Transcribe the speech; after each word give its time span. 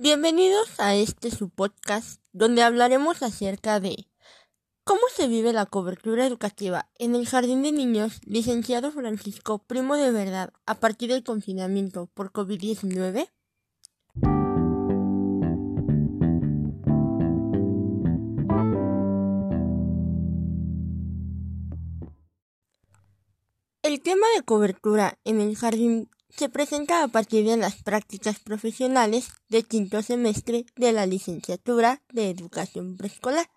Bienvenidos 0.00 0.78
a 0.78 0.94
este 0.94 1.32
su 1.32 1.50
podcast 1.50 2.22
donde 2.32 2.62
hablaremos 2.62 3.20
acerca 3.24 3.80
de 3.80 4.06
cómo 4.84 5.00
se 5.12 5.26
vive 5.26 5.52
la 5.52 5.66
cobertura 5.66 6.24
educativa 6.24 6.88
en 7.00 7.16
el 7.16 7.26
Jardín 7.26 7.64
de 7.64 7.72
Niños 7.72 8.20
licenciado 8.24 8.92
Francisco 8.92 9.58
Primo 9.58 9.96
de 9.96 10.12
Verdad 10.12 10.52
a 10.66 10.76
partir 10.76 11.10
del 11.10 11.24
confinamiento 11.24 12.06
por 12.14 12.30
COVID-19. 12.30 13.28
El 23.82 24.00
tema 24.00 24.26
de 24.36 24.44
cobertura 24.44 25.18
en 25.24 25.40
el 25.40 25.56
jardín 25.56 26.08
se 26.28 26.48
presenta 26.48 27.02
a 27.02 27.08
partir 27.08 27.46
de 27.46 27.56
las 27.56 27.82
prácticas 27.82 28.38
profesionales 28.38 29.30
de 29.48 29.62
quinto 29.62 30.02
semestre 30.02 30.66
de 30.76 30.92
la 30.92 31.06
licenciatura 31.06 32.02
de 32.12 32.30
educación 32.30 32.96
preescolar. 32.96 33.48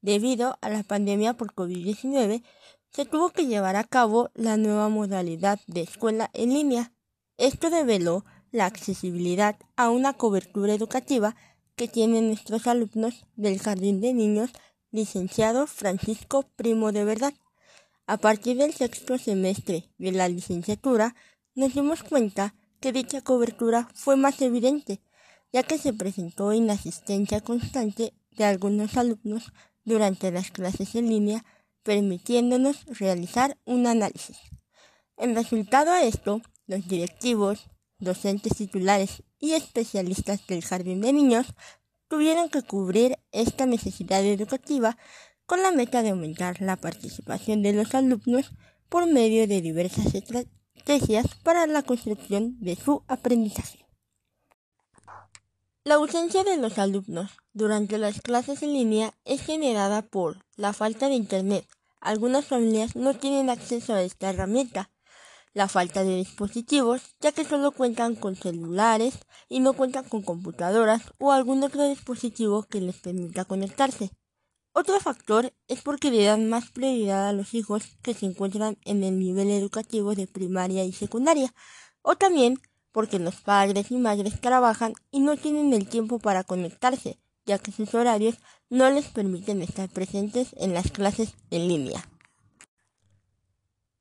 Debido 0.00 0.58
a 0.60 0.70
la 0.70 0.82
pandemia 0.82 1.34
por 1.34 1.54
COVID-19, 1.54 2.42
se 2.90 3.04
tuvo 3.04 3.30
que 3.30 3.46
llevar 3.46 3.76
a 3.76 3.84
cabo 3.84 4.30
la 4.34 4.56
nueva 4.56 4.88
modalidad 4.88 5.60
de 5.66 5.82
escuela 5.82 6.30
en 6.34 6.50
línea. 6.50 6.92
Esto 7.36 7.70
develó 7.70 8.24
la 8.50 8.66
accesibilidad 8.66 9.56
a 9.76 9.90
una 9.90 10.14
cobertura 10.14 10.74
educativa 10.74 11.36
que 11.76 11.88
tienen 11.88 12.28
nuestros 12.28 12.66
alumnos 12.66 13.26
del 13.36 13.60
Jardín 13.60 14.00
de 14.00 14.12
Niños 14.12 14.50
licenciado 14.90 15.66
Francisco 15.66 16.44
Primo 16.56 16.92
de 16.92 17.04
Verdad. 17.04 17.34
A 18.06 18.16
partir 18.16 18.56
del 18.56 18.72
sexto 18.72 19.18
semestre 19.18 19.90
de 19.98 20.12
la 20.12 20.28
licenciatura, 20.28 21.14
nos 21.58 21.74
dimos 21.74 22.04
cuenta 22.04 22.54
que 22.78 22.92
dicha 22.92 23.20
cobertura 23.20 23.88
fue 23.92 24.14
más 24.14 24.40
evidente, 24.42 25.02
ya 25.52 25.64
que 25.64 25.76
se 25.76 25.92
presentó 25.92 26.52
inasistencia 26.52 27.40
constante 27.40 28.14
de 28.30 28.44
algunos 28.44 28.96
alumnos 28.96 29.52
durante 29.84 30.30
las 30.30 30.52
clases 30.52 30.94
en 30.94 31.08
línea, 31.08 31.44
permitiéndonos 31.82 32.84
realizar 32.86 33.58
un 33.64 33.88
análisis. 33.88 34.38
En 35.16 35.34
resultado 35.34 35.90
a 35.90 36.04
esto, 36.04 36.42
los 36.68 36.86
directivos, 36.86 37.66
docentes 37.98 38.56
titulares 38.56 39.24
y 39.40 39.54
especialistas 39.54 40.46
del 40.46 40.62
jardín 40.62 41.00
de 41.00 41.12
niños 41.12 41.54
tuvieron 42.06 42.50
que 42.50 42.62
cubrir 42.62 43.18
esta 43.32 43.66
necesidad 43.66 44.24
educativa 44.24 44.96
con 45.44 45.60
la 45.62 45.72
meta 45.72 46.04
de 46.04 46.10
aumentar 46.10 46.60
la 46.60 46.76
participación 46.76 47.64
de 47.64 47.72
los 47.72 47.96
alumnos 47.96 48.52
por 48.88 49.10
medio 49.10 49.48
de 49.48 49.60
diversas 49.60 50.14
para 51.42 51.66
la 51.66 51.82
construcción 51.82 52.56
de 52.60 52.74
su 52.74 53.02
aprendizaje. 53.08 53.86
La 55.84 55.96
ausencia 55.96 56.44
de 56.44 56.56
los 56.56 56.78
alumnos 56.78 57.30
durante 57.52 57.98
las 57.98 58.22
clases 58.22 58.62
en 58.62 58.72
línea 58.72 59.12
es 59.26 59.42
generada 59.42 60.00
por 60.00 60.46
la 60.56 60.72
falta 60.72 61.08
de 61.08 61.14
Internet. 61.14 61.66
Algunas 62.00 62.46
familias 62.46 62.96
no 62.96 63.12
tienen 63.12 63.50
acceso 63.50 63.92
a 63.92 64.00
esta 64.00 64.30
herramienta. 64.30 64.90
La 65.52 65.68
falta 65.68 66.04
de 66.04 66.16
dispositivos, 66.16 67.02
ya 67.20 67.32
que 67.32 67.44
solo 67.44 67.72
cuentan 67.72 68.14
con 68.14 68.34
celulares 68.34 69.18
y 69.50 69.60
no 69.60 69.74
cuentan 69.74 70.08
con 70.08 70.22
computadoras 70.22 71.02
o 71.18 71.32
algún 71.32 71.62
otro 71.64 71.86
dispositivo 71.86 72.62
que 72.62 72.80
les 72.80 72.96
permita 72.96 73.44
conectarse. 73.44 74.10
Otro 74.80 75.00
factor 75.00 75.52
es 75.66 75.82
porque 75.82 76.12
le 76.12 76.22
dan 76.22 76.48
más 76.48 76.70
prioridad 76.70 77.26
a 77.26 77.32
los 77.32 77.52
hijos 77.52 77.96
que 78.00 78.14
se 78.14 78.26
encuentran 78.26 78.78
en 78.84 79.02
el 79.02 79.18
nivel 79.18 79.50
educativo 79.50 80.14
de 80.14 80.28
primaria 80.28 80.84
y 80.84 80.92
secundaria, 80.92 81.52
o 82.00 82.14
también 82.14 82.60
porque 82.92 83.18
los 83.18 83.34
padres 83.40 83.90
y 83.90 83.96
madres 83.96 84.40
trabajan 84.40 84.92
y 85.10 85.18
no 85.18 85.36
tienen 85.36 85.72
el 85.72 85.88
tiempo 85.88 86.20
para 86.20 86.44
conectarse, 86.44 87.18
ya 87.44 87.58
que 87.58 87.72
sus 87.72 87.92
horarios 87.92 88.36
no 88.70 88.88
les 88.88 89.06
permiten 89.08 89.62
estar 89.62 89.88
presentes 89.88 90.54
en 90.58 90.74
las 90.74 90.92
clases 90.92 91.34
en 91.50 91.66
línea. 91.66 92.08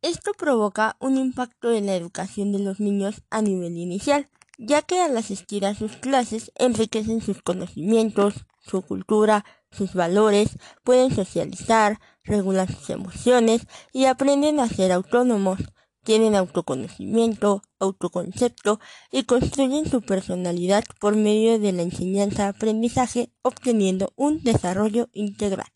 Esto 0.00 0.32
provoca 0.32 0.96
un 1.00 1.18
impacto 1.18 1.70
en 1.70 1.84
la 1.84 1.96
educación 1.96 2.50
de 2.50 2.60
los 2.60 2.80
niños 2.80 3.20
a 3.28 3.42
nivel 3.42 3.76
inicial, 3.76 4.30
ya 4.56 4.80
que 4.80 5.02
al 5.02 5.18
asistir 5.18 5.66
a 5.66 5.74
sus 5.74 5.96
clases 5.96 6.50
enriquecen 6.54 7.20
sus 7.20 7.42
conocimientos, 7.42 8.46
su 8.64 8.80
cultura, 8.80 9.44
sus 9.72 9.94
valores, 9.94 10.58
pueden 10.84 11.14
socializar, 11.14 11.98
regular 12.24 12.72
sus 12.72 12.90
emociones 12.90 13.66
y 13.92 14.04
aprenden 14.04 14.60
a 14.60 14.68
ser 14.68 14.92
autónomos. 14.92 15.60
Tienen 16.04 16.34
autoconocimiento, 16.34 17.62
autoconcepto 17.78 18.80
y 19.12 19.22
construyen 19.22 19.88
su 19.88 20.02
personalidad 20.02 20.82
por 21.00 21.14
medio 21.14 21.60
de 21.60 21.72
la 21.72 21.82
enseñanza-aprendizaje 21.82 23.32
obteniendo 23.42 24.12
un 24.16 24.42
desarrollo 24.42 25.08
integral. 25.12 25.68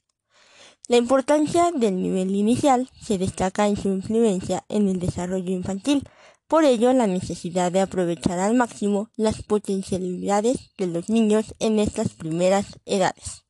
La 0.89 0.97
importancia 0.97 1.73
del 1.73 2.01
nivel 2.01 2.35
inicial 2.35 2.89
se 3.01 3.19
destaca 3.19 3.67
en 3.67 3.77
su 3.77 3.89
influencia 3.89 4.65
en 4.69 4.89
el 4.89 5.01
desarrollo 5.01 5.51
infantil, 5.51 6.09
por 6.47 6.65
ello 6.65 6.93
la 6.93 7.09
necesidad 7.09 7.73
de 7.73 7.81
aprovechar 7.81 8.39
al 8.39 8.55
máximo 8.55 9.11
las 9.17 9.43
potencialidades 9.43 10.71
de 10.79 10.87
los 10.87 11.09
niños 11.09 11.57
en 11.59 11.81
estas 11.81 12.15
primeras 12.15 12.67
edades. 12.85 13.46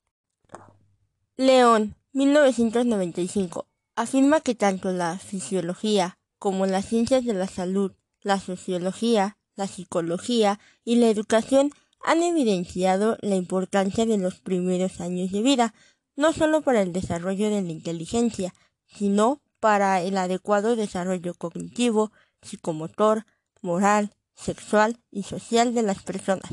León, 1.38 1.96
1995, 2.14 3.68
afirma 3.94 4.40
que 4.40 4.54
tanto 4.54 4.90
la 4.92 5.18
fisiología 5.18 6.16
como 6.38 6.64
las 6.64 6.86
ciencias 6.86 7.26
de 7.26 7.34
la 7.34 7.46
salud, 7.46 7.92
la 8.22 8.40
sociología, 8.40 9.36
la 9.54 9.66
psicología 9.66 10.58
y 10.82 10.96
la 10.96 11.08
educación 11.08 11.72
han 12.02 12.22
evidenciado 12.22 13.18
la 13.20 13.34
importancia 13.34 14.06
de 14.06 14.16
los 14.16 14.40
primeros 14.40 14.98
años 15.02 15.30
de 15.30 15.42
vida, 15.42 15.74
no 16.16 16.32
solo 16.32 16.62
para 16.62 16.80
el 16.80 16.94
desarrollo 16.94 17.50
de 17.50 17.60
la 17.60 17.70
inteligencia, 17.70 18.54
sino 18.86 19.42
para 19.60 20.00
el 20.00 20.16
adecuado 20.16 20.74
desarrollo 20.74 21.34
cognitivo, 21.34 22.12
psicomotor, 22.40 23.26
moral, 23.60 24.14
sexual 24.34 25.00
y 25.10 25.24
social 25.24 25.74
de 25.74 25.82
las 25.82 26.02
personas, 26.02 26.50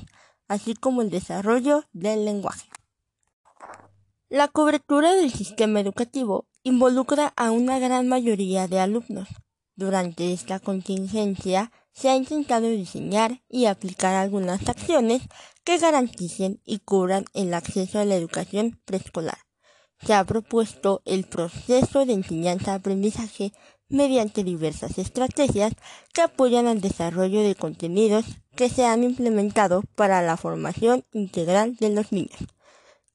así 0.50 0.76
como 0.76 1.02
el 1.02 1.10
desarrollo 1.10 1.86
del 1.94 2.26
lenguaje. 2.26 2.68
La 4.34 4.48
cobertura 4.48 5.14
del 5.14 5.32
sistema 5.32 5.80
educativo 5.80 6.48
involucra 6.64 7.34
a 7.36 7.52
una 7.52 7.78
gran 7.78 8.08
mayoría 8.08 8.68
de 8.68 8.80
alumnos. 8.80 9.30
Durante 9.76 10.34
esta 10.34 10.60
contingencia 10.60 11.72
se 11.92 12.10
ha 12.10 12.16
intentado 12.16 12.68
diseñar 12.68 13.44
y 13.48 13.66
aplicar 13.66 14.16
algunas 14.16 14.68
acciones 14.68 15.22
que 15.64 15.78
garanticen 15.78 16.60
y 16.66 16.80
cubran 16.80 17.26
el 17.36 17.54
acceso 17.54 18.00
a 18.00 18.06
la 18.06 18.16
educación 18.16 18.82
preescolar. 18.86 19.38
Se 20.04 20.16
ha 20.16 20.24
propuesto 20.24 21.04
el 21.06 21.26
proceso 21.26 22.04
de 22.08 22.14
enseñanza-aprendizaje 22.14 23.54
mediante 23.88 24.44
diversas 24.44 24.98
estrategias 24.98 25.74
que 26.12 26.24
apoyan 26.24 26.66
al 26.66 26.82
desarrollo 26.82 27.44
de 27.44 27.54
contenidos 27.54 28.26
que 28.56 28.70
se 28.70 28.84
han 28.84 29.04
implementado 29.04 29.84
para 29.94 30.24
la 30.24 30.38
formación 30.38 31.06
integral 31.12 31.76
de 31.76 31.90
los 31.92 32.12
niños. 32.12 32.40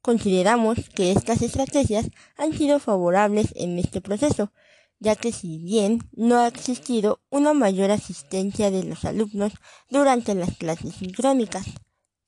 Consideramos 0.01 0.89
que 0.95 1.13
estas 1.13 1.43
estrategias 1.43 2.09
han 2.37 2.57
sido 2.57 2.79
favorables 2.79 3.53
en 3.57 3.79
este 3.79 4.01
proceso, 4.01 4.53
ya 5.01 5.17
que 5.17 5.33
si 5.33 5.59
bien 5.59 6.01
no 6.13 6.39
ha 6.39 6.49
existido 6.49 7.21
una 7.31 7.53
mayor 7.53 7.91
asistencia 7.91 8.71
de 8.71 8.85
los 8.85 9.05
alumnos 9.05 9.53
durante 9.91 10.35
las 10.35 10.57
clases 10.57 10.95
sincrónicas, 10.95 11.67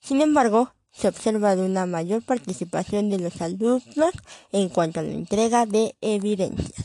sin 0.01 0.21
embargo, 0.21 0.75
se 0.93 1.07
ha 1.07 1.11
observado 1.11 1.65
una 1.65 1.87
mayor 1.87 2.23
participación 2.23 3.11
de 3.11 3.19
los 3.19 3.41
alumnos 3.41 4.15
en 4.51 4.69
cuanto 4.69 5.01
a 5.01 5.03
la 5.03 5.13
entrega 5.13 5.67
de 5.67 5.97
evidencias. 6.01 6.85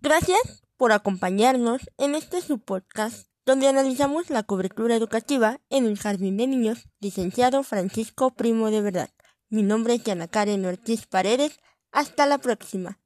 Gracias 0.00 0.62
por 0.76 0.92
acompañarnos 0.92 1.82
en 1.98 2.14
este 2.14 2.40
su 2.40 2.58
podcast 2.58 3.29
donde 3.50 3.66
analizamos 3.66 4.30
la 4.30 4.44
cobertura 4.44 4.94
educativa 4.94 5.58
en 5.70 5.84
el 5.84 5.98
Jardín 5.98 6.36
de 6.36 6.46
Niños, 6.46 6.86
licenciado 7.00 7.64
Francisco 7.64 8.30
Primo 8.32 8.70
de 8.70 8.80
Verdad. 8.80 9.10
Mi 9.48 9.64
nombre 9.64 9.94
es 9.94 10.04
Yana 10.04 10.28
Karen 10.28 10.64
Ortiz 10.66 11.08
Paredes. 11.08 11.58
Hasta 11.90 12.26
la 12.26 12.38
próxima. 12.38 13.00